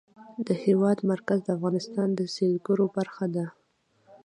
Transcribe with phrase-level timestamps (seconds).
[0.47, 3.45] د هېواد مرکز د افغانستان د سیلګرۍ برخه ده.